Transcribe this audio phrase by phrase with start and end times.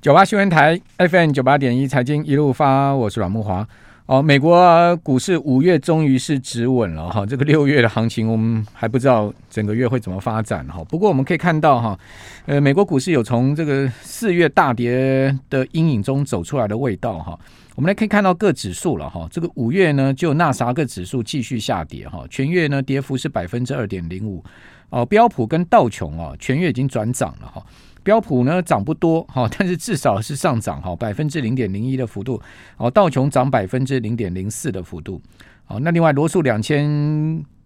[0.00, 3.66] 九八新闻台 FM 九八点一财经一路发，我是阮慕华。
[4.06, 10.84] 哦，美国股市五月终于是止稳了哈，这个六月的行情我们还不知道整个月会怎么发展哈。
[10.84, 11.98] 不过我们可以看到哈，
[12.46, 17.36] 呃，美国股市有从这个四月大跌的阴影中走出来的味道哈。
[17.74, 24.44] 我们来可以看到各指数了哈，这个五月呢就纳啥个指数继续下跌哈，全月呢跌幅是百分之二点零五
[24.90, 27.60] 哦，标普跟道琼啊全月已经转涨了哈。
[28.08, 32.40] 标普呢涨不多哈，但是至少是上涨哈，百分之零点零一的幅度。
[32.78, 35.20] 哦，道琼涨百分之零点零四的幅度。
[35.66, 36.88] 好，那另外罗素两千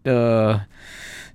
[0.02, 0.60] 的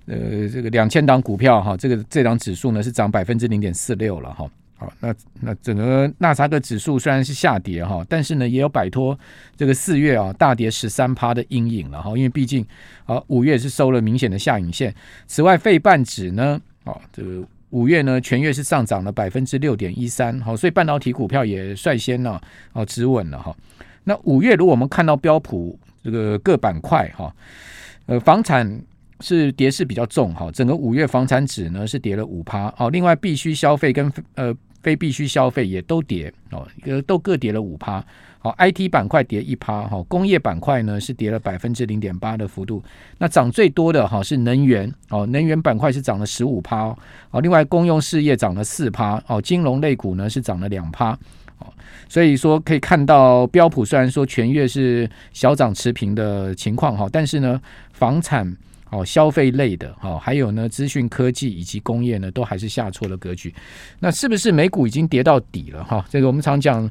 [0.04, 4.46] 呃这个两千档股票哈，这个这档指数呢是涨百分之零点四六了哈。
[4.76, 9.18] 好，那那整个纳斯达克指数虽然是下跌哈，但是呢也有摆脱
[9.56, 12.62] 这个四月啊大跌十三趴的阴影了哈，因为毕竟
[13.06, 14.94] 啊五月是收了明显的下影线。
[15.26, 17.42] 此外，费半指呢，哦这个。
[17.70, 22.40] 五月呢，全月是上涨了百分之六点一三，好，所以半导体股票也率先呢，
[22.72, 23.54] 哦，止稳了哈。
[24.04, 27.34] 那五月如果我们看到标普这个各板块哈，
[28.06, 28.80] 呃，房产
[29.20, 36.66] 是跌势比较重哈，整个五月房产指呢是跌了五趴，哦，另外必须消费跟呃非必须消费也都跌哦，
[37.06, 38.02] 都各跌了五趴。
[38.40, 42.80] 好，IT 板块跌一趴，哈，工业板块呢是跌了百分之零点八的幅度。
[43.18, 46.96] 那涨最多的哈是能源，哦，能源板块是涨了十五趴，
[47.32, 51.10] 哦，另外公用事业涨了四趴，哦，金融类股呢是涨了两趴，
[51.58, 51.66] 哦，
[52.08, 58.56] 所以说可以看到标普虽然说全月是小涨持平的情况，哈，但是呢，房产、
[58.90, 63.52] 哦消费类的，哈，还有呢资讯科技以及工业呢都还是下挫了格局。
[63.98, 65.82] 那是不是美股已经跌到底了？
[65.82, 66.88] 哈，这个我们常讲。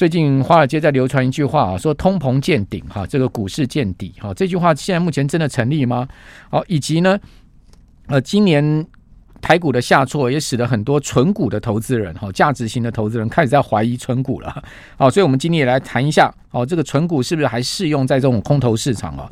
[0.00, 6.08] 最近华尔街在流传一句话啊，说通膨见顶哈，这个股市见底哈，这句话现在目前真的成立吗？
[6.48, 7.20] 好，以及呢，
[8.06, 8.86] 呃，今年
[9.42, 14.64] 台股的下挫也使得很多存股的投资人哈，价值型的投资人开始在怀疑存股了。
[14.96, 19.30] 好，所以我们今天也来谈一下，哦，这个存股是不是还适用在这种空头市场啊？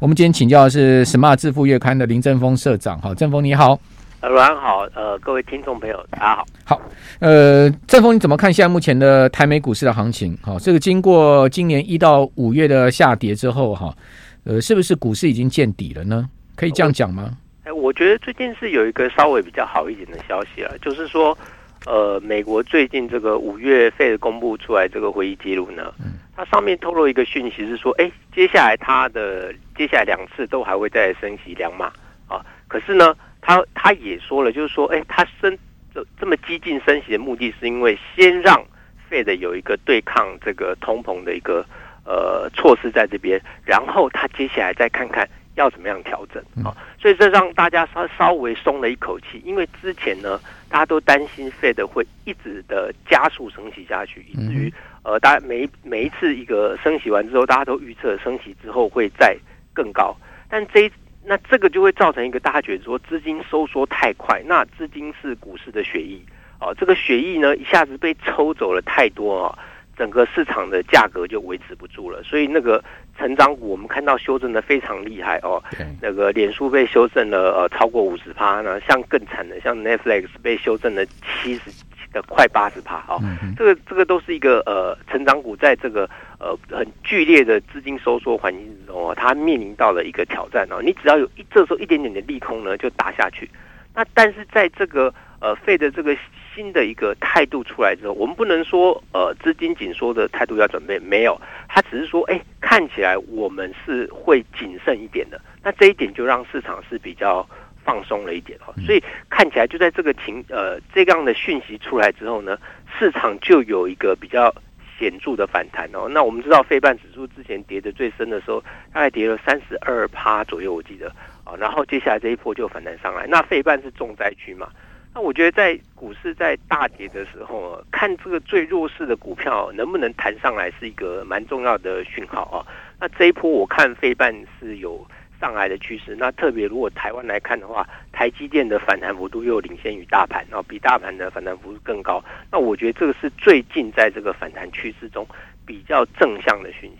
[0.00, 3.78] 我们今天请教的是 Smart 致富月刊的林正峰社长，好，正峰你好。
[4.20, 6.44] 呃，阮好，呃，各位听众朋友，大家好。
[6.64, 6.82] 好，
[7.20, 10.36] 呃，正峰，你怎么看现在目前的台美股市的行情？
[10.42, 13.94] 哈、哦，这个经过今年一到五月的下跌之后，哈、哦，
[14.42, 16.28] 呃，是不是股市已经见底了呢？
[16.56, 17.30] 可以这样讲吗？
[17.62, 21.38] 哎，我觉得最近是有一个稍微比较好一点的消息啊，就是说，
[21.86, 31.92] 呃，美国最近这个五月费的公布出来这个会议记录呢，嗯，它上面透露一个讯息是说，哎，接下来它的接下来两次都还会再升息两码
[32.26, 33.14] 啊，可是呢。
[33.40, 35.56] 他他也说了，就是说，哎，他升
[35.94, 38.62] 这这么激进升息的目的是因为先让
[39.08, 41.64] Fed 有一个对抗这个通膨的一个
[42.04, 50.38] 呃措施在这边，然后他接下来再看看要怎么样调整啊，所以这让大家稍稍微松了一口气，因为之前呢，
[50.68, 54.72] 大家都担心 Fed 会一直的加速升息下去，以至于
[55.04, 59.34] 呃，大家每每一次一个升息完之后，大家都预测升息之后会再
[59.72, 60.14] 更高，
[60.50, 60.92] 但这一。
[61.28, 66.18] 那这个就会造成一个大家觉得说资金收缩太快，那资金是股市的血液
[66.58, 69.58] 哦，这个血液呢一下子被抽走了太多哦，
[69.94, 72.82] 整个市场的价格就维持不住了，所以那个
[73.18, 75.62] 成长股我们看到修正的非常厉害哦，
[76.00, 81.70] 那个脸书被修正了呃超过五十趴呢，像更惨的像 Netflix 被修正了七十。
[82.12, 83.18] 的快八十趴啊，
[83.56, 86.08] 这个这个都是一个呃成长股，在这个
[86.38, 90.80] 呃很剧烈的资金收缩环境之中啊，它面临到了一个挑战啊。
[90.82, 93.48] 你只要有一这时候一点点的利空呢，就打下去。
[93.94, 96.16] 那但是在这个呃费的这个
[96.54, 105.40] 新的一个态度出来之后，我们不能说呃资金紧缩的态度要准备没有，它只是说哎看起来我们是会谨慎一点的。
[105.62, 107.46] 那这一点就让市场是比较。
[107.88, 112.58] 放松了一点哈，所以看起来就在这个情呃这样的讯息出来之后呢，
[112.98, 114.54] 市场就有一个比较
[114.98, 116.06] 显著的反弹哦。
[116.06, 118.60] 那我们知道费半指数之前跌的最深的时候，
[118.92, 121.08] 大概跌了三十二趴左右，我记得
[121.44, 121.56] 啊。
[121.58, 123.26] 然后接下来这一波就反弹上来。
[123.26, 124.68] 那费半是重灾区嘛？
[125.14, 132.60] 那我觉得在股市在大跌的时候，看这个最弱势的股票能不能弹上来，是一个蛮重要的讯号啊。
[133.00, 135.06] 那这一波我看费半是有。
[135.40, 142.22] 上来的趋势，那特别如果台湾来看的话，台积电的反弹幅度又领先于大盘，然后比大盘的反弹幅度更高。
[142.50, 145.26] 那我觉得这个是最近在这个反弹趋势中
[145.64, 146.98] 比较正向的讯息。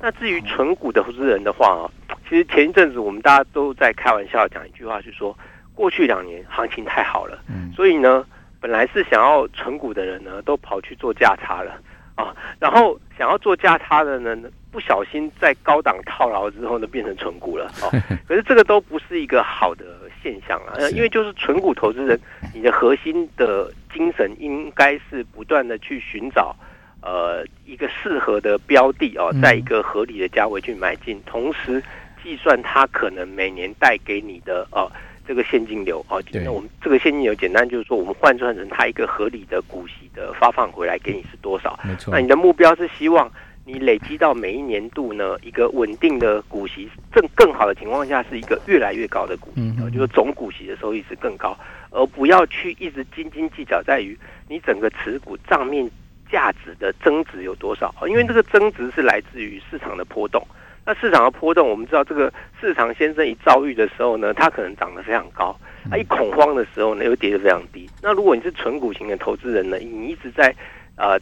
[0.00, 1.84] 那至于纯股的投资人的话啊，
[2.28, 5.36] 其实前一阵子我们大家都在开玩笑讲一句话，是说
[5.74, 7.38] 过去两年行情太好了，
[7.74, 8.26] 所以呢，
[8.60, 11.80] 本来是想要存股的人呢，都跑去做价差了。
[12.14, 14.36] 啊，然后想要做价差的呢，
[14.70, 17.70] 不小心在高档套牢之后呢，变成纯股了。
[17.82, 17.90] 哦，
[18.28, 19.84] 可是这个都不是一个好的
[20.22, 22.18] 现象啊，因为就是纯股投资人，
[22.54, 26.54] 你的核心的精神应该是不断的去寻找
[27.02, 31.82] 呃一个适合的标的哦，在一个合理的价位去买进，同时
[32.22, 34.90] 计算它可能每年带给你的哦。
[35.26, 41.78] 这个现金流啊，那我们这个现金流简单就是说，我们换算成它一个合理的股息的发放回来给你是多少？
[41.82, 42.12] 没错。
[42.12, 43.30] 那你的目标是希望
[43.64, 51.56] 你累积到每一年度呢一个稳定的股息，更更好的情况下是一个越来越高的股息，嗯，就是总股息的收益是更高，
[51.90, 54.18] 而不要去一直斤斤计较在于
[54.48, 55.90] 你整个持股账面
[56.30, 60.46] 价值的增值有多少，因为这个增值是来自于市场的波动。
[60.86, 65.56] 那市场的波动，我们知道这个市场先生一遭遇的时候呢，它可能涨得非常高；
[65.90, 67.88] 它一恐慌的时候呢，又跌得非常低。
[68.02, 70.54] 那如果你是纯股型的投资人呢，你一直在
[70.96, 71.18] 呃，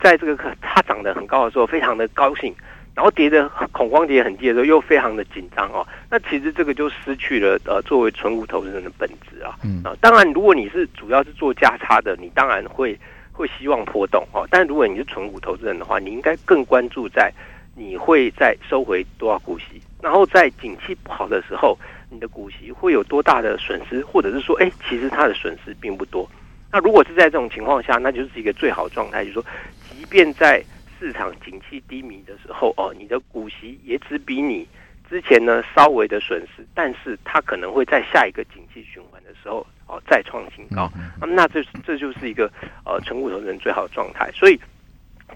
[0.00, 2.54] 在这个它涨得很高的时候，非常的高兴，
[2.94, 5.84] 然后跌得恐慌跌很低的时候，又非常的紧张哦。
[6.08, 9.56] 那其实这个就失去了呃，作为纯股投资人的本质啊。
[9.64, 12.96] 嗯啊，当然，如果你是主要是做价差的，你当然会
[13.32, 14.46] 会希望波动哦。
[14.48, 17.32] 但如果你是纯股投资人的话，你应该更关注在。
[17.76, 19.80] 你会再收回多少股息？
[20.00, 21.76] 然后在景气不好的时候，
[22.10, 24.04] 你的股息会有多大的损失？
[24.04, 26.28] 或者是说，哎，其实它的损失并不多。
[26.70, 29.44] 那如果是在这种情况下，那就是一个最好的状态，就是说，
[29.88, 30.62] 即便在
[31.00, 34.68] 市场景气低迷的时候，哦，你的股息也只比你
[35.08, 40.92] 之前呢稍微的损失，但是它可能会在下一个景气循环的时候，哦，再创新高。
[41.20, 42.50] 那么，那这这就是一个
[42.84, 44.30] 呃，纯股投资人最好的状态。
[44.32, 44.60] 所以，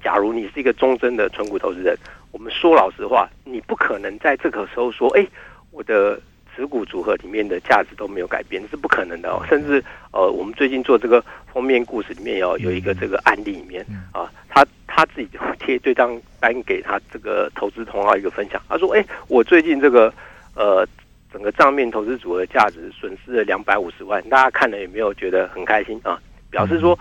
[0.02, 1.96] 假如你是一个忠贞的纯股投资人。
[2.30, 5.26] 我们说老实话，你不可能在这个时候说，哎，
[5.70, 6.20] 我的
[6.54, 9.42] 持股组合里面的价值都没有改变，是不可能的哦。
[9.48, 9.82] 甚至
[10.12, 15.28] 呃，我们最近做这个封面故事里面有有一个这个案例里面啊，他他自己
[15.58, 20.12] 贴对账单给他这个投资同行一个分享，他说，哎，我最近这个
[20.54, 20.86] 呃
[21.32, 26.20] 整个账面投资组合的价值损失了两百五十万，大家看了有没有觉得很开心啊？
[26.50, 26.98] 表示说，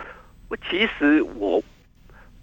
[0.48, 1.62] 我其实我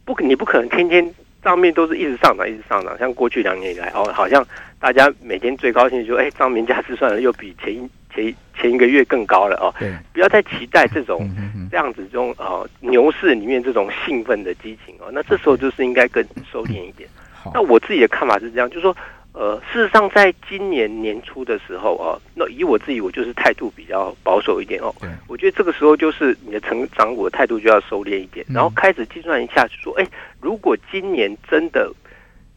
[0.05, 1.15] 不你不可能天天。
[1.45, 2.97] 账面都是一直上涨，一直上涨。
[2.99, 4.45] 像过去两年以来，哦，好像
[4.81, 9.73] 大家每天最高兴就说，哎，账面价值算了又比前一前前一个月更高了哦。
[9.79, 11.31] 对，不要再期待这种
[11.71, 15.11] 这样子这种哦牛市里面这种兴奋的激情哦。
[15.13, 17.09] 那这时候就是应该更收敛一点。
[17.53, 18.97] 那我自己的看法是这样，就是说。
[19.35, 24.95] 呃，事实上，在今年年初的时候啊，那以我自己，我就是态度比较保守一点哦。
[25.01, 30.07] 对，我觉得这个时候就是你的成长股的态度就要收敛一点，然后开始计算一下，说，哎，
[30.41, 31.93] 如果今年真的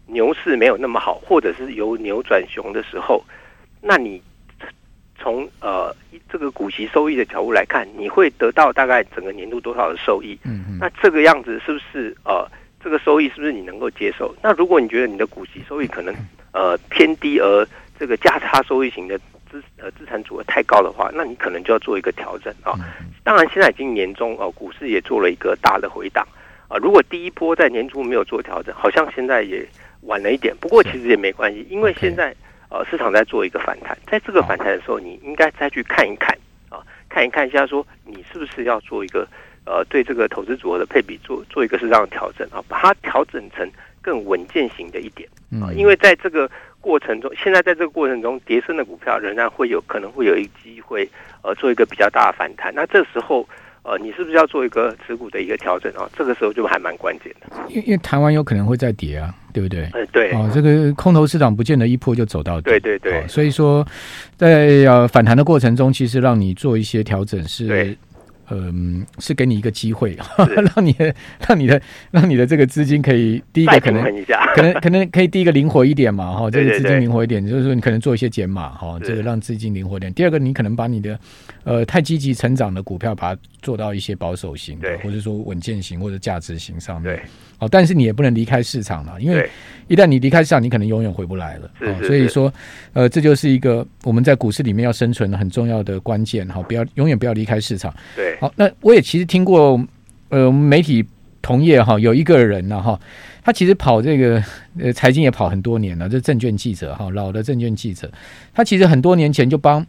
[0.06, 3.24] 牛市没有那么好，或者是由牛转熊的时候，
[3.82, 4.22] 那你
[5.18, 5.92] 从呃
[6.30, 10.38] 这个股息收益的角度来看，你会得到大概整个年度多少的收益？
[10.44, 12.48] 嗯嗯，那这个样子是不是呃？
[12.80, 14.34] 这个收益是不是你能够接受？
[14.42, 16.16] 那如果你觉得你的股息收益可能
[16.58, 17.68] 呃偏低，而
[18.00, 19.16] 这个价差收益型的
[19.50, 22.74] 资呃资产组合太高的话，那你可能就要做一个调整啊。
[23.24, 26.28] 当然，现在已经年中哦，股市也做了一个大的回档
[26.68, 26.78] 啊。
[26.78, 29.64] 如果第一波在年初没有做调整，好像现在也
[30.02, 30.56] 晚了一点。
[30.60, 32.36] 不过其实也没关系，因为现在
[32.72, 36.36] 呃市场在做一个反弹，在这个反弹的时候，你应该再去看一看
[36.70, 39.28] 啊，看一看一下，说你是不是要做一个。
[39.70, 43.70] 呃，对这个投资组合的配比做做一个适当的调整啊，把它调整成
[44.02, 45.28] 更稳健型的一点
[45.62, 46.50] 啊，因为在这个
[46.82, 51.10] 过程中，现在在这个过程中，跌升的股票仍然会有可能会有一个机会
[51.42, 53.48] 呃做一个比较大的反弹，那这时候
[53.84, 56.10] 呃，你是不是要做一个持股的一个调整啊？
[56.18, 59.90] 这个时候就还蛮关键的，因为因为台湾有可能会再跌啊，对不对？
[59.94, 63.86] 呃，对哦，这个空头市场不见得一破就走到底，对对对，所以说
[64.36, 67.98] 在呃反弹的过程中，其实让你做一些调整是。
[68.50, 70.18] 嗯，是给你一个机会，
[70.76, 71.14] 让你的、
[71.48, 74.04] 让你的、让你的这个资金可以第一个可能、
[74.56, 80.14] 可能、可能可以第一个灵活一点嘛，哈，这个资金灵活一点，就是说你可能做一些减码，哈，这个让资金灵活一点。
[80.14, 81.20] 第二个，你可能把你的
[81.64, 87.20] 呃太积极成长的股票，把它做到一些保守型的，或者说稳健型或者价值型上面。
[87.60, 89.50] 哦，但是你也不能离开市场了，因为
[89.88, 91.72] 一旦你离开市场，你可能永远回不来了。
[91.82, 92.54] 哦，所以说，
[92.94, 96.48] 呃，这就是一个我们在股市里面要生存很重要的关键。
[96.48, 97.92] 哈，不要永远不要离开市场。
[98.16, 99.80] 对，好，那我也其实听过，
[100.30, 101.06] 呃，媒体
[101.42, 103.00] 同业哈，有一个人呢哈，
[103.44, 104.44] 他其实跑这个
[104.80, 108.12] 呃财经也跑很多年了，这证券记者哈，老的证券记者，
[108.54, 109.86] 他其实很多年前就帮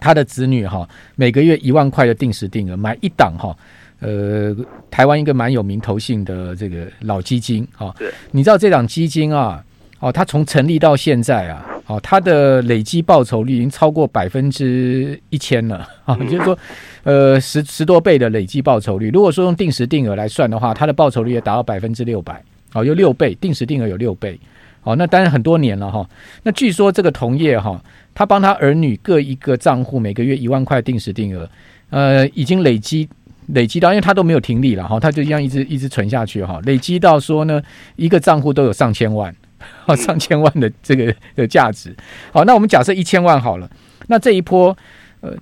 [0.00, 3.56] 他的子女哈，每个月一万块的定时定额买一档哈。
[4.00, 4.52] 呃，
[4.90, 9.64] 台湾一个蛮有名投信的这个老基金啊，对，你知道这档基金啊，
[10.00, 16.58] 哦，它从成立到现在啊，哦，它的累计报酬率已经超过百分之一千了啊，也就是说，
[17.02, 19.10] 呃，十十多倍的累计报酬率。
[19.10, 24.40] 如果说用定时定额来算的话，它的报酬率也达到百分之六百，哦，有六倍，定时定额有六倍，
[24.84, 26.08] 哦，那当然很多年了哈。
[26.44, 27.78] 那据说这个同业哈，
[28.14, 31.46] 他帮他儿女各一个账户，每个月一万块定时定额，
[31.90, 33.06] 呃，已经累积
[33.48, 37.60] 累积到，因为他都没有停利了哈，他就这样一直一直存下去哈，累积到说呢，
[37.96, 39.34] 一个账户都有上千万，
[39.86, 41.94] 哦，上千万的这个的价值。
[42.32, 43.70] 好，那我们假设一千万好了，
[44.06, 44.76] 那这一波，
[45.20, 45.34] 呃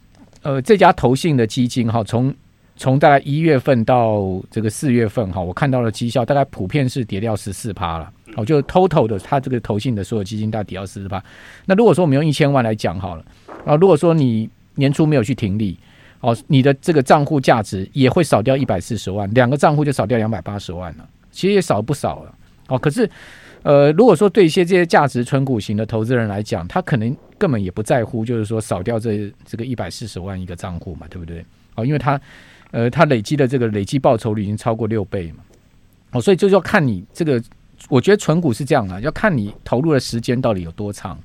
[0.43, 2.35] 呃，这家投信的基金哈，从
[2.77, 8.11] 从大概一月份到这个四月份哈，我看到了绩效大概普遍是跌掉十四趴了。
[8.37, 11.23] 哦，就 total 的，它这个投信的所有基金大概跌到四十趴。
[11.67, 13.25] 那如果说我们用一千万来讲好了，
[13.67, 15.77] 啊，如果说你年初没有去停利，
[16.21, 22.33] 哦，你的这个账户价值也会少掉一百四十万，两个账户就少掉两百八十万了，其实也少不少了。
[22.69, 23.11] 哦，可是，
[23.63, 31.45] 呃，如果说对一些这些价值存股型的投资人来讲，他可能根本也不在乎，就是说少掉这这个一百四十万一个账户嘛，对不对？
[31.75, 32.21] 哦，因为他，
[32.71, 35.45] 呃，他累积的这个累计报酬率已经超过六倍嘛。
[36.13, 37.43] 哦，所以就是要看你这个。
[37.89, 41.19] 我觉得存股是这样的，要看你投入的时间到底有多长，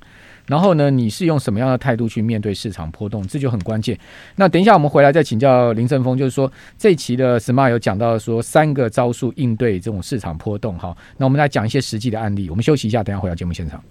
[0.48, 3.98] 然后呢，你是用什么样的态度去面对市场波动，这就很关键。
[4.36, 10.78] 那等一下我们回来再请教林正峰，就是说这一期的 Smart 有讲到说三个招数应对这种市场波动。
[10.78, 12.50] 哈，那我们来讲一些实际的案例。
[12.50, 13.84] 我们休息一下，等一下回到节目现场。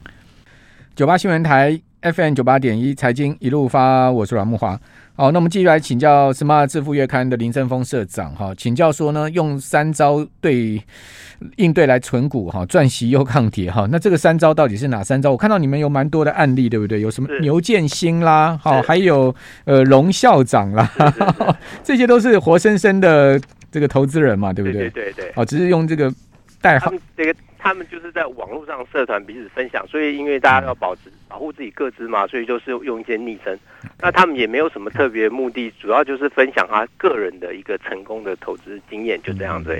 [0.94, 4.78] 九八新闻台 FM 九八点一财经一路发，我是阮木华。
[5.16, 10.82] 好，那我们继续来请教《Smart 致富月刊》的林正峰社长哈，请教说呢，用三招对
[11.56, 13.88] 应对来存股哈，赚息又抗跌哈。
[13.90, 15.30] 那这个三招到底是哪三招？
[15.30, 17.00] 我看到你们有蛮多的案例，对不对？
[17.00, 19.34] 有什么牛建新啦，好，还有
[19.64, 20.92] 呃龙校长啦，
[21.82, 23.40] 这些都是活生生的
[23.72, 24.90] 这个投资人嘛，对不对？
[24.90, 25.32] 对对对。
[25.36, 26.12] 哦，只是用这个
[26.64, 26.90] 代号。
[27.14, 33.58] 这个他们就是在网络上社团彼此分享，所以因为大家要保持保护自己各自嘛，所以就是用一些昵称。
[34.00, 39.70] 那他们也没有什么特别目的，主要就是分享他个人的一个成功的投资经验，就这样子。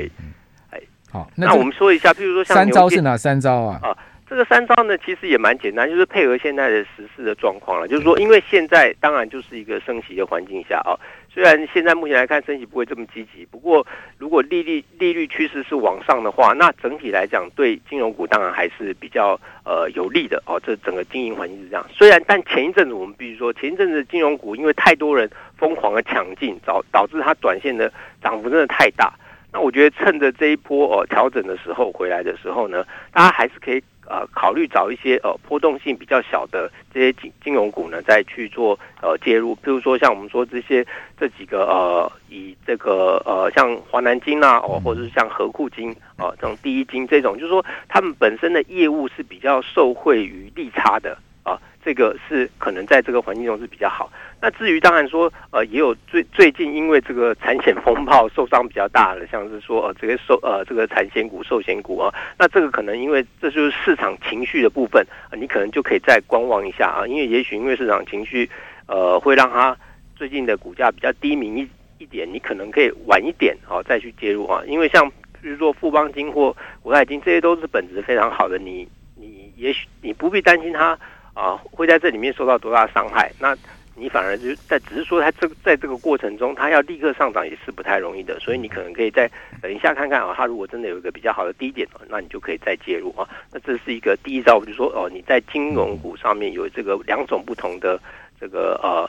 [0.70, 0.78] 哎，
[1.10, 3.80] 好，那我们说一下，譬如说像三招是哪三招啊？
[3.82, 3.96] 啊，
[4.28, 7.88] 这个三招呢，其实也蛮简单，就是配合现在的时事的状况了。
[7.88, 10.92] 就是说，因为现在当然就是一个升息的环境下啊。
[11.34, 13.84] 虽然现在目前来看升息不会这么积极，不过
[14.18, 20.60] 如果利率利率趋势是往上的话，那整体来讲对金融股当然还是比较呃有利的哦。
[20.64, 21.84] 这整个经营环境是这样。
[21.92, 29.12] 虽然但前一阵子我们必须说，前一阵子金融股因为太多人疯狂的抢进，导导致它短线的涨幅真的太大。
[29.52, 33.82] 那我觉得趁着这一波呃调整的时候回来的时候呢，大家还是可以。
[34.06, 39.54] 呃，考虑找一些呃波动性比较小的这些金金融股呢，再去做呃介入。
[39.56, 40.86] 譬如说，像我们说这些
[41.18, 51.16] 这几个呃，以这个呃像华南金啊，哦，或者是像和库金啊，这种第一金这种，就是说他们本身的业务是比较受惠于利差的。
[51.44, 54.10] 啊这个是可能在这个环境中是比较好。
[54.40, 65.06] 那至于当然说，呃，也有最最近因为这个产险风暴受伤比较大的，像是说呃这个寿呃这个产险股、寿险股啊，那这个可能因为这就是市场情绪的部分，
[65.38, 68.48] 你可能就可以再观望一下啊，因为也许因为市场情绪
[68.86, 69.76] 呃会让它
[70.16, 71.60] 最近的股价比较低迷
[71.98, 75.06] 一一点，你可能可以晚一点啊再去介入啊，因为像
[75.40, 78.86] 比如说富邦金或国泰金，这些都是本质非常好的，你
[79.16, 80.98] 你也许你不必担心它。
[81.34, 83.30] 啊，会在这里面受到多大伤害？
[83.38, 83.56] 那
[83.96, 88.38] 你反而就在只是说，它这个在这个过程中，它要立刻上涨也是不太容易的。
[88.40, 89.30] 所以你可能可以再
[89.62, 93.28] 等一下看看啊，它如果真的有一个比较好的低点，那你就可以再介入啊。
[93.52, 98.00] 那这是一个第一招，我就说哦，你在金融股上面有这个两种不同的
[98.40, 99.08] 这个呃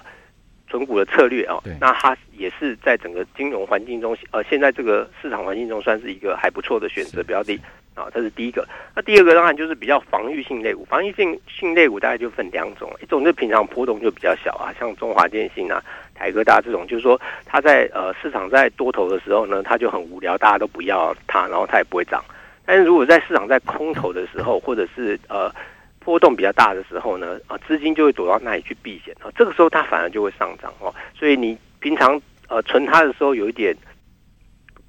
[0.70, 1.58] 存股的策略啊。
[1.80, 7.60] 那它也是在整个金融环境中，呃，现在这个市场环境中算是一个还不错的选择标的。
[7.96, 8.68] 啊，这是第一个。
[8.94, 15.82] 那第二个当然就是比较防御性类股，防御性性类股大概就分两种，一种就平常波动就比较小啊，像中华电信啊、
[16.14, 22.22] 台哥大这种，就是说它在呃市场在多头的时候呢，它就很无聊，大家都不要它，然后它也不会涨。
[22.66, 25.50] 但是如果在市场在空头的时候，或者是呃
[26.00, 30.94] 波动比较大的时候呢，啊资金就会躲到那里去避险啊，这个时候它反而就会上涨哦。
[31.18, 33.74] 所以你平常呃存它的时候有一点。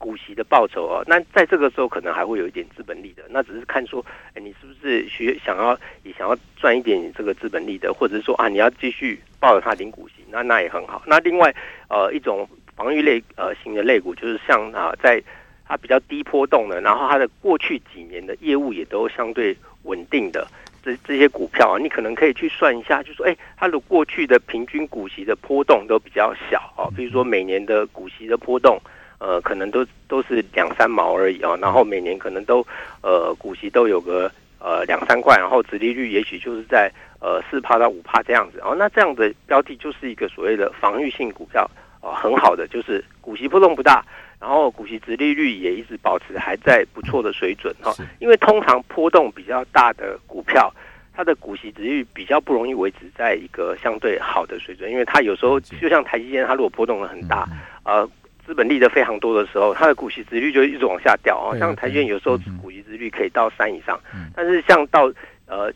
[0.06, 11.02] 股息的报酬哦，那在这个时候可能还会有一点资本利的，那只是看说，哎，你是不是需想要也想要赚一点这个资本利的，或者是说啊，你要继续抱着它领股息，那那也很好。
[11.06, 11.52] 那另外
[11.88, 15.20] 呃一种防御类呃型的类股，就是像啊在
[15.66, 20.46] 它比较低波动的，然后它的过去几年的业务也都相对稳定的
[20.84, 28.80] 这这些股票啊，你可能可以去算一下，就说哎，它的过去的平均股息的波动都比较小啊，比如说每年的股息的波动。
[29.18, 32.64] 呃，可能都都是两三毛而已啊，然后每年可能都
[33.02, 41.68] 呃股息都有个呃两三块，然后殖利率也许就是在呃四趴到五趴这样子，哦，那这样的标的就是一个所谓的防御性股票
[42.02, 44.04] 呃很好的，就是股息波动不大，
[44.38, 47.94] 然后股息殖利率也一直保持还在不错的水准哈。
[48.18, 50.70] 因为通常波动比较大的股票，
[51.14, 57.48] 它的股息殖率比较不容易维持在一个相对好的水准，因为它有时候就像台积电，它如果波动的很大，
[57.82, 58.06] 呃。
[58.46, 61.58] 资本利得非常多的时候，它的股息殖率就一直往下掉哦。
[61.58, 64.00] 像台积电有时候股息殖率可以到三以上，
[64.34, 65.12] 但是像到
[65.46, 65.72] 呃。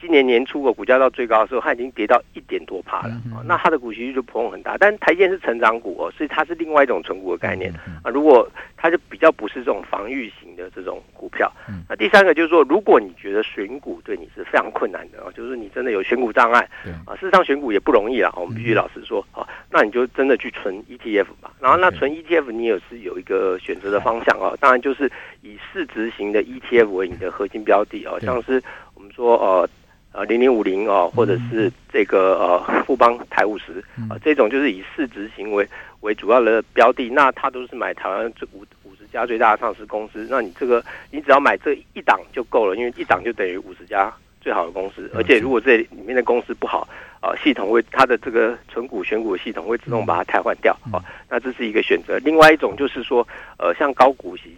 [0.00, 4.76] 今年年初的股价到最高的时候，它已经跌到一点多趴了，嗯嗯、那它的股息率就波动很大。
[4.78, 7.70] 但台积电是成长股哦，所以它是另外一种存股的概念、
[8.02, 8.08] 啊。
[8.10, 11.52] 如果它就比较不是这种防御型的这种股票。
[11.68, 18.32] 嗯、那第三个就是说，如果你觉得选股对你是非常困难的哦，就是你真的有选股障碍、嗯、啊，事实上选股也不容易啦。
[18.36, 21.52] 我们必须老实说啊，那你就真的去存 ETF 吧。
[21.60, 25.10] 然后那存 ETF 你也是有一个选择的方向哦，当然就是
[25.42, 28.62] 以市值型的 ETF 为你的核心标的哦，像是
[28.94, 29.68] 我们说呃。
[30.12, 35.64] 呃，零零五零哦，或者是这个呃富邦台五十啊，这种就是以市值行为
[36.00, 46.88] 为主要的标的，那它都是买台湾这五五十家最大的上市公司，那你这个你只要买这一档就够了，因为一档就等于五十家最好的公司，而且如果这里面的公司不好
[47.20, 50.98] 啊，系统会它的这个存股选股系统会自动把它汰换掉啊，
[51.28, 52.18] 那这是一个选择。
[52.24, 53.24] 另外一种就是说，
[53.58, 54.56] 呃，像高股息。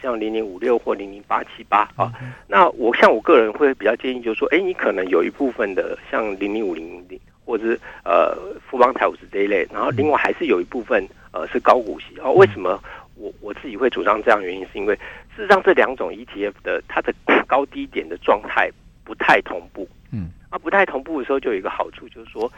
[0.00, 2.12] 像零零五六或零零八七八啊，
[2.46, 8.36] 那我像我个人会比较建议，就是说，哎，你可能有一部分的像零零五零零，或者是呃
[8.68, 12.32] 富邦台五十这一类，然后另外还是有一部分呃是高股息哦。
[12.32, 12.82] 为什么
[13.16, 14.42] 我我自己会主张这样？
[14.42, 14.94] 原因是因为
[15.36, 17.12] 事实上这两种 ETF 的它的
[17.46, 18.70] 高低点的状态
[19.04, 22.50] 不太同步，嗯，啊不太同步的时候就有一个好处，就是说，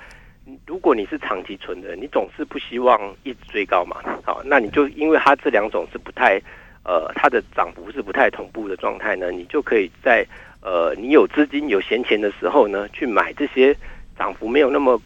[0.67, 6.41] 如果你是长期存的，你总是不希望一直追高嘛，好，那你就因为它这两种是不太。
[6.87, 10.25] 呃，它的涨幅是不太同步的状态呢，你就可以在
[10.63, 13.77] 呃，你有资金有闲钱的时候呢，去买这些
[14.17, 14.97] 涨幅没有那么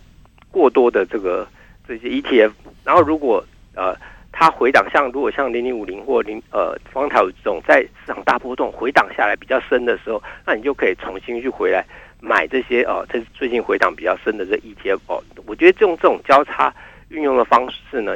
[0.51, 1.49] 过多的这个
[1.89, 2.53] 这些 ETF。
[2.85, 3.43] 然后如果
[3.75, 3.97] 呃
[4.31, 11.83] 它回档，像如果像零零五零或零呃方台这种在市场大波动回档下来比较深的时候，那你就可以重新去回来
[12.21, 15.25] 买这些哦，这、最近回档比较深的这 ETF 哦。
[15.47, 16.71] 我觉得这种这种交叉
[17.09, 18.15] 运用的方式呢。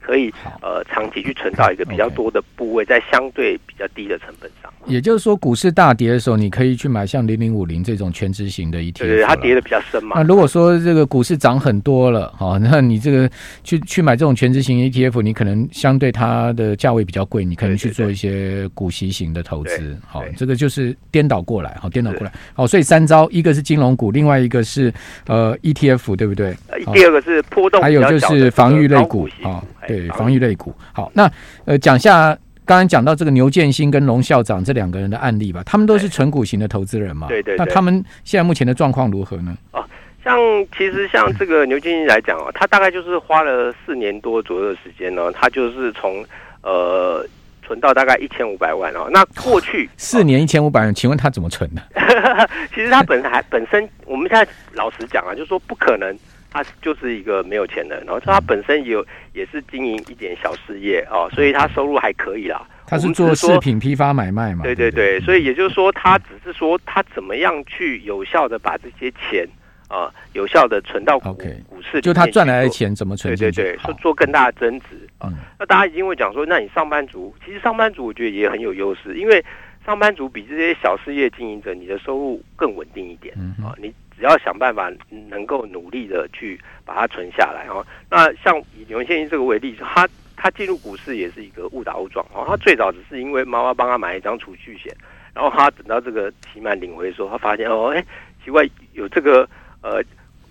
[0.00, 4.72] 可以呃长期去存到一个比较多的部位，在相对比较低的成本上。
[4.86, 8.98] 也就是说，股市大跌的时候，你可以去买像零零五零这种全值型的 ETF。
[8.98, 10.16] 对，对，它跌的比较深嘛。
[10.16, 13.30] 那如果说这个股市涨很多了，哦，那你这个
[13.62, 19.96] 去去买这种全值型 ETF，你可能相对它的价位比较贵，你可能去做一些股息型的投资。
[20.06, 22.32] 好，这个就是颠倒过来，好，颠倒过来。
[22.52, 24.92] 好，所以三招，一个是金融股，另外一个是
[25.28, 26.56] 呃 ETF，对不对？
[26.92, 29.62] 第二个是波动，还有就是防御类股啊。
[29.86, 30.74] 对，防御类股。
[30.92, 31.30] 好，那
[31.64, 35.62] 呃，讲下刚刚讲到这个牛建新跟龙校长这两个人的案例吧。
[35.64, 37.26] 他们都是存股型的投资人嘛？
[37.28, 37.56] 对对。
[37.56, 39.56] 那他们现在目前的状况如何呢？
[39.72, 39.84] 哦，
[40.24, 40.38] 像
[40.76, 46.24] 其实像这个牛建新来讲哦，他大概就是花了四年多左右的时间呢，他就是从
[46.62, 47.26] 呃
[47.66, 49.08] 存到大概一千五百万哦。
[49.12, 51.82] 那过去四年一千五百万，请问他怎么存的？
[52.72, 56.16] 其实他本还本身，我们现在老实讲啊，就是说不可能。
[56.52, 62.62] 他就是一个没有钱的人，然后他本身也有也是经营一点小事业哦，所以他收入还可以啦。
[62.86, 64.62] 他是做饰品批发买卖嘛？
[64.62, 69.48] 对对对，所以也就是说，他只是说他怎么样去有效的把这些钱
[69.88, 73.34] 啊、呃，有效的存到股股市，就他赚来的钱怎么存？
[73.34, 75.30] 对对对，做做更大的增值啊。
[75.30, 79.42] 嗯、那大家一定会讲说，那你上班族其实上班族我觉得也很有优势，因为
[79.86, 83.94] 上班族比这些小事业经营者，你的收入更稳定一点啊、嗯哼呃，你。
[84.22, 84.88] 只要想办法
[85.28, 87.84] 能够努力的去把它存下来哦。
[88.08, 92.44] 那像以牛建新这个为例，他他进入股市也是一个误打误撞哦。
[92.46, 94.94] 他最早只是因为妈妈帮他买一张储蓄险，
[95.34, 98.00] 然后他等到这个期满领回的时候，他发现哦，哎，
[98.44, 99.48] 奇怪，有这个
[99.82, 100.00] 呃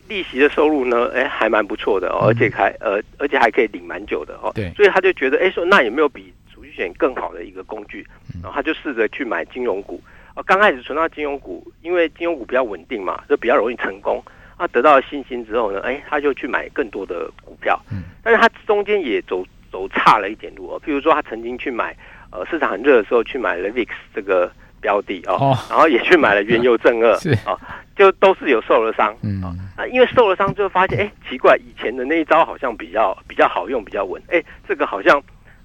[0.09, 4.51] 利息的收入呢，哎，还蛮不错的，哦，而且还呃而且还可以领蛮久的哦。
[4.53, 8.05] 对，所以他就觉得哎，说那有没有比储蓄险更好的一个工具？
[8.43, 10.03] 然后他就试着去买金融股。
[10.33, 14.23] 啊，刚开始存到金融股，因为金融股比较稳定嘛，就比较容易成功。
[14.57, 17.79] 啊，得到了信心之后呢，哎，他就去买更多的股票。
[17.91, 20.79] 嗯，但是他中间也走走差了一点路哦。
[20.85, 21.95] 譬如说，他曾经去买，
[22.31, 27.57] 呃，市场很热的时候去买了 VIX 这个标的哦，哦然后也去买了原油正二， 是啊，
[27.95, 29.17] 就都是有受了伤。
[29.23, 34.21] 嗯啊，因为受了伤，就发现哎，奇怪，以前的那一招好像比较比较好用，比较稳。
[34.29, 35.21] 哎，这个好像。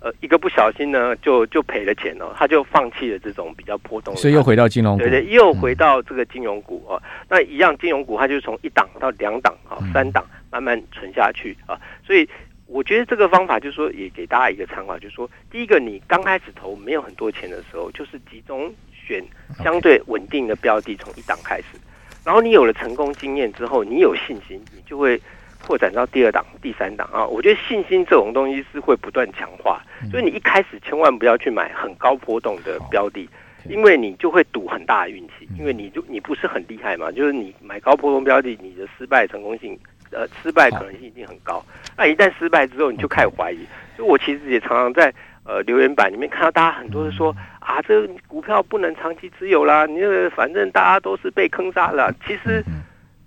[0.07, 6.95] 呃，一个不小心呢，就就赔了钱哦，他就放弃了这种比较波动的，所以又回到金融股，对对，又回到这个金融股哦。
[7.03, 11.77] 嗯、那一样，金融股它就从一档到两档啊，三档慢慢存下去啊。
[12.07, 12.29] 所以
[12.69, 19.21] 我觉得这个方法就是说，也给大家一个参考，就是说，第一个，你刚开始投没有很多钱的时候，就是集中选
[19.65, 21.79] 相对稳定的标的，从一档开始，
[22.25, 25.21] 然后你有了成功经验之后，你有信心，你就会。
[25.67, 27.27] 扩展到第二档、第三档啊。
[27.27, 33.29] 我觉得信心这种东西是会不断强化，所以你一开始千万不要去买很高波动的标的，
[33.69, 39.79] 因为你就会赌很大的运气，因为你就你不是很厉害嘛，就是你买高波动标的，你的失败成功性。
[40.13, 41.61] 呃，失败可能性一定很高。
[41.97, 43.67] 那一旦失败之后，你就开始怀疑。
[43.99, 45.13] 就我其实也常常在
[45.45, 52.15] 呃留言板里面看到大家很多人说啊，这个股票不能长期持有啦，你这个反正大家都是被坑杀了。
[52.25, 52.63] 其实，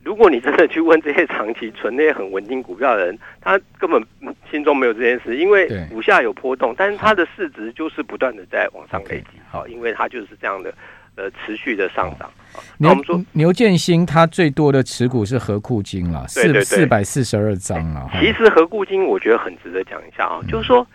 [0.04, 4.04] 如果你真的去问这些长期存那些很稳定股票的人，他根本
[4.50, 9.40] 心中没有这件事，因为股价有波动，但是它的市值就是不断的在往上累积。
[9.52, 10.74] 好，因为它就是这样的。
[11.16, 12.32] 呃，持续的上涨。
[12.78, 18.10] 那我们说牛建新他最多的持股是合库金了，四四百四十二张了。
[18.22, 20.88] 其实合库金我觉得很值得讲一下啊，就是说，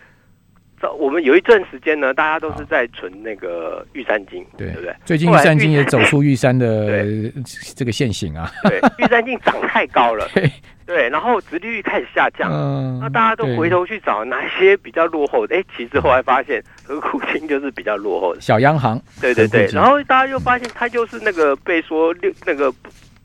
[0.99, 4.95] 我们有一阵时间呢，大家都是在存那个玉山金，对不对？
[5.03, 7.31] 最近玉山金也走出玉山的
[7.75, 8.51] 这个线型啊。
[8.63, 10.27] 对，玉山金涨太高了。
[10.85, 15.55] 对，然后殖利率开始下降，嗯、那大家都回头去找哪些比较落后的？
[15.55, 19.01] 哎，其实后来发现和库金就是比较落后的小央行。
[19.19, 22.71] 对对对，然后大家又发现它就是那个被说六那个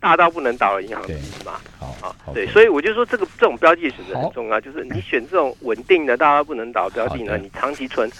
[0.00, 1.60] 大到不能倒的银行之一嘛。
[2.00, 8.10] 好，好，对，所以我就说这个这种标的选择很重要，就是你选这种稳定的大家不能倒的标的呢，你长期存。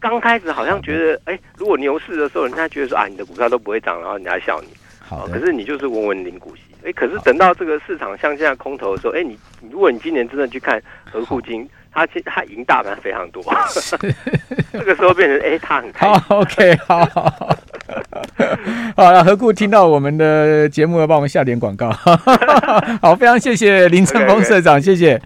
[0.00, 4.68] 刚开始好像觉得，哎，如果牛市的时候，人家觉得说啊，你的股票都不会涨，然后人家笑你。
[5.00, 6.62] 好，可是你就是稳稳领股息。
[6.84, 9.36] 哎，可是等到这个市场像现在空头的时候，哎，你
[9.70, 13.42] 如果你今年真的去看和库金，他其实它赢大盘非常多，
[14.72, 16.20] 这个时候变成哎，他很开心。
[16.20, 17.58] 好，OK，好，
[18.96, 21.90] 好了，何故听到我们的节目要帮我们下点广告，
[23.02, 25.20] 好，非常谢谢林正峰社长，谢谢。